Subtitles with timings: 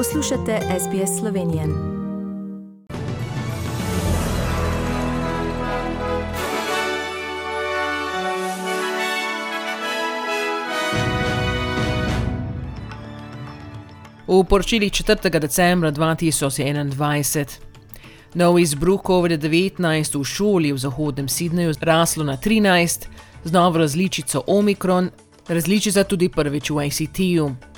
[0.00, 1.66] Poslušate SBS Slovenije.
[14.26, 15.38] V poročilih 4.
[15.38, 17.46] decembra 2021.
[18.34, 23.06] Nov izbruh COVID-19 v šoli v zahodnem Sydneyju raslo na 13,
[23.44, 25.10] z novo različico Omikron,
[25.48, 27.69] različica tudi prvič v ICT-ju.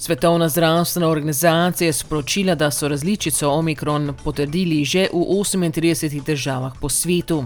[0.00, 6.88] Svetovna zdravstvena organizacija je sporočila, da so različico Omikron potrdili že v 38 državah po
[6.88, 7.44] svetu.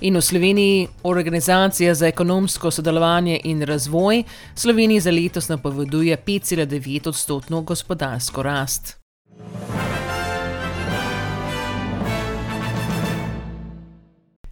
[0.00, 4.24] In v Sloveniji Organizacija za ekonomsko sodelovanje in razvoj
[4.54, 8.96] Sloveniji za letos napoveduje 5,9 odstotno gospodarsko rast.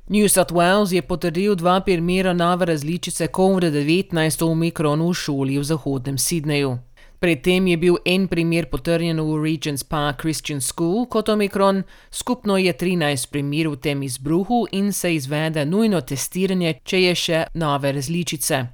[0.09, 5.65] New South Wales je potrdil dva primera nove različice COVID-19 v Omikronu v šoli v
[5.65, 6.79] zahodnem Sydneyju.
[7.19, 12.73] Predtem je bil en primer potrjen v Regents Park Christian School kot Omikron, skupno je
[12.73, 18.67] 13 primerov v tem izbruhu in se izvede nujno testiranje, če je še nove različice.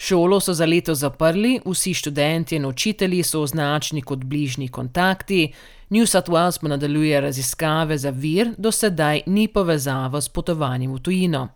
[0.00, 5.52] Šolo so za leto zaprli, vsi študenti in učitelji so označeni kot bližnji kontakti,
[5.90, 11.02] New South Wales pa nadaljuje raziskave za vir, do sedaj ni povezava s potovanjem v
[11.02, 11.48] tujino.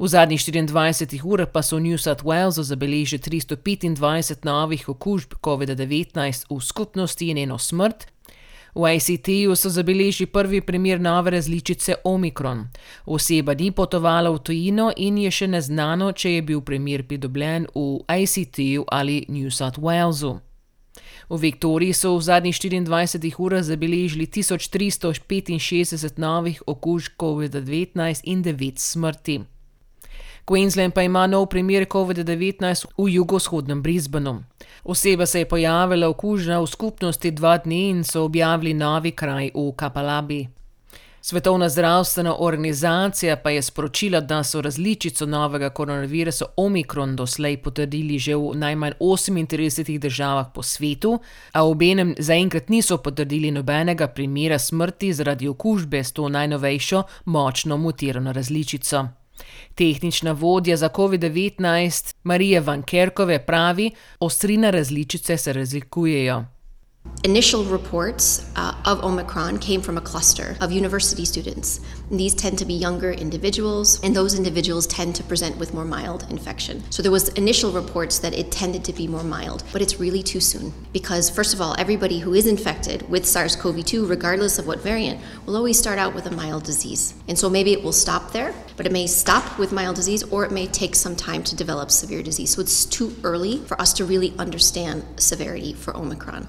[0.00, 6.48] V zadnjih 24 urah pa so v New South Walesu zabeležili 325 novih okužb COVID-19
[6.48, 8.08] v skupnosti in eno smrt.
[8.72, 12.72] V ICT-ju so zabeležili prvi primer nove različice Omikron.
[13.04, 18.00] Oseba ni potovala v tujino in je še neznano, če je bil primer pridobljen v
[18.08, 20.40] ICT-ju ali New South Walesu.
[21.28, 29.59] V Viktoriji so v zadnjih 24 urah zabeležili 1365 novih okužb COVID-19 in 9 smrti.
[30.50, 34.42] Queensland pa ima nov primer COVID-19 v jugovzhodnem Brisbaneu.
[34.84, 39.72] Oseba se je pojavila okužena v skupnosti dva dni in so objavili novi kraj v
[39.76, 40.48] Kapalabi.
[41.22, 48.34] Svetovna zdravstvena organizacija pa je sporočila, da so različico novega koronavirusa Omikron doslej potrdili že
[48.34, 51.20] v najmanj 38 državah po svetu,
[51.52, 58.32] a obenem zaenkrat niso potrdili nobenega primera smrti zaradi okužbe s to najnovejšo močno mutirano
[58.32, 59.19] različico.
[59.74, 63.90] Tehnična vodja za COVID-19 Marija Van Kerkove pravi:
[64.20, 66.44] Ostrina različice se razlikujejo.
[67.22, 71.80] Initial reports uh, of Omicron came from a cluster of university students.
[72.10, 76.26] These tend to be younger individuals, and those individuals tend to present with more mild
[76.30, 76.82] infection.
[76.90, 80.22] So there was initial reports that it tended to be more mild, but it's really
[80.22, 84.80] too soon because first of all, everybody who is infected with SARS-CoV-2, regardless of what
[84.80, 87.12] variant, will always start out with a mild disease.
[87.28, 90.46] And so maybe it will stop there, but it may stop with mild disease or
[90.46, 92.54] it may take some time to develop severe disease.
[92.54, 96.48] So it's too early for us to really understand severity for Omicron.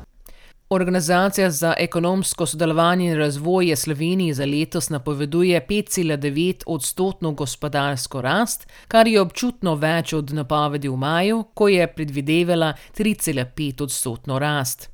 [0.73, 8.67] Organizacija za ekonomsko sodelovanje in razvoj je Sloveniji za letos napoveduje 5,9 odstotno gospodarsko rast,
[8.87, 14.89] kar je občutno več od napovedi v maju, ko je predvidevala 3,5 odstotno rast.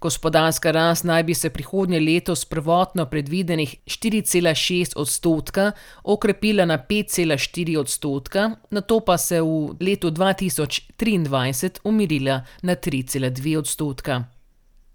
[0.00, 5.72] Gospodarska rast naj bi se prihodnje leto s prvotno predvidenih 4,6 odstotka
[6.04, 14.37] okrepila na 5,4 odstotka, na to pa se v letu 2023 umirila na 3,2 odstotka.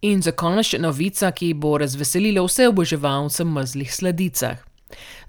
[0.04, 4.58] In za konec še novica, ki bo razveselila vse oboževalce mrzlih sladicah.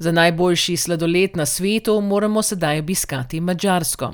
[0.03, 4.11] Za najboljši sladoled na svetu moramo sedaj obiskati Mačarsko.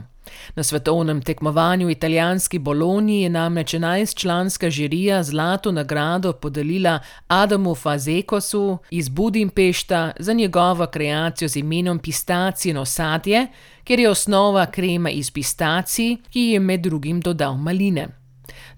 [0.54, 6.98] Na svetovnem tekmovanju italijanski Bologni je namreč 11-članska žirija zlato nagrado podelila
[7.28, 13.46] Adamu Fazekosu iz Budimpešta za njegovo kreacijo z imenom Pistacijeno sadje,
[13.84, 18.19] ker je osnova krema iz pistacij, ki je med drugim dodal maline.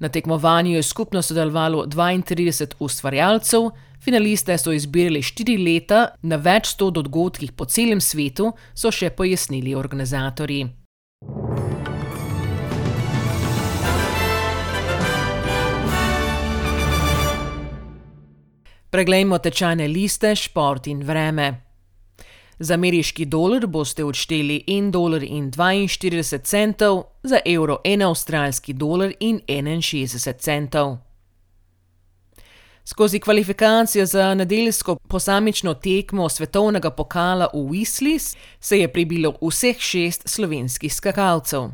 [0.03, 3.71] Na tekmovanju je skupno sodelovalo 32 ustvarjalcev,
[4.01, 9.77] finaliste so izbirali štiri leta na več sto dogodkih po celem svetu, so še pojasnili
[9.79, 10.67] organizatorji.
[18.91, 21.72] Preglejmo tečajne liste, šport in vreme.
[22.63, 25.29] Za ameriški dolar boste odšteli 1,42 dolarja,
[27.23, 30.97] za evro 1 avstralski dolar in 61 centov.
[32.85, 40.29] Skozi kvalifikacijo za nedeljsko posamično tekmo svetovnega pokala v Whistlis se je prebilo vseh šest
[40.29, 41.71] slovenskih skakalcev.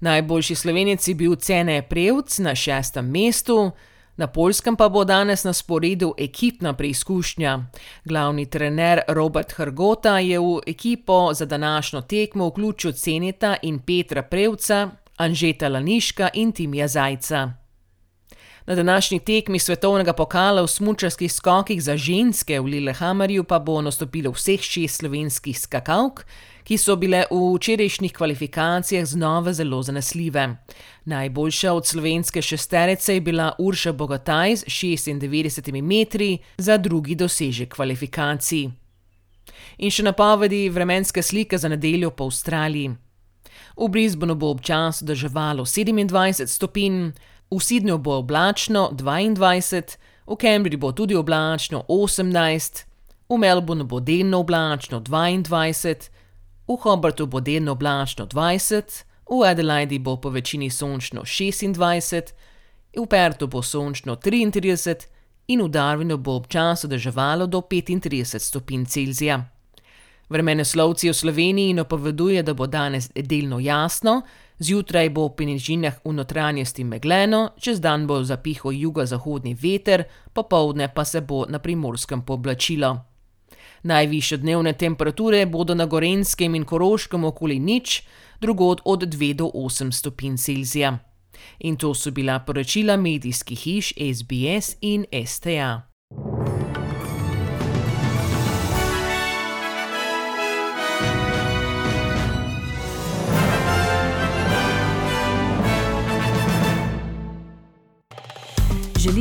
[0.00, 3.70] Najboljši slovenec je bil Cene Prevc na šestem mestu.
[4.16, 7.58] Na Poljskem pa bo danes na sporedu ekipna preizkušnja.
[8.04, 14.90] Glavni trener Robert Hrgota je v ekipo za današnjo tekmo vključil Ceneta in Petra Prevca,
[15.16, 17.65] Anžeta Laniška in Timija Zajca.
[18.66, 24.32] Na današnji tekmi svetovnega pokala v smučarskih skokih za ženske v Lillehammerju pa bo nastopilo
[24.34, 26.24] vseh šest slovenskih skakalk,
[26.64, 30.56] ki so bile v včerajšnjih kvalifikacijah znova zelo zanesljive.
[31.04, 38.66] Najboljša od slovenske šesterice je bila Urša Bogataj z 96 metri za drugi dosežek kvalifikacij.
[39.78, 42.90] In še napovedi vremenske slike za nedeljo po Avstraliji.
[43.76, 47.12] V Brisbonu bo občasno drževalo 27 stopinj,
[47.50, 49.96] v Sydneyju bo oblačno 22,
[50.26, 52.84] v Cambridgeu bo tudi oblačno 18,
[53.28, 56.10] v Melbournu bo delno oblačno 22,
[56.68, 62.32] v Hobartu bo delno oblačno 20, v Adelaidi bo po večini sončno 26,
[62.96, 65.06] v Pertu bo sončno 33
[65.48, 69.44] in v Darwinu bo občasno drževalo do 35 stopinj Celzija.
[70.28, 74.22] Vremenoslovci v Sloveniji napoveduje, da bo danes delno jasno,
[74.58, 81.04] zjutraj bo v penižinah v notranjosti megleno, čez dan bo zapihal jugozahodni veter, popovdne pa
[81.04, 82.96] se bo na primorskem poblačilo.
[83.82, 88.02] Najvišje dnevne temperature bodo na Gorenskem in Koroškem okoli nič,
[88.40, 90.98] drugod od 2 do 8 stopinj Celzija.
[91.58, 95.95] In to so bila poročila medijskih hiš SBS in STA.